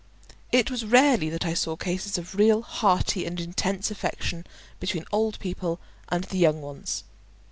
It 0.51 0.71
was 0.71 0.83
rarely 0.83 1.29
that 1.29 1.45
I 1.45 1.53
saw 1.53 1.75
cases 1.75 2.17
of 2.17 2.33
real 2.33 2.63
hearty 2.63 3.23
and 3.27 3.39
intense 3.39 3.91
affection 3.91 4.47
between 4.79 5.03
the 5.03 5.09
old 5.15 5.37
people 5.37 5.79
and 6.09 6.23
the 6.23 6.39
young 6.39 6.59
ones. 6.59 7.03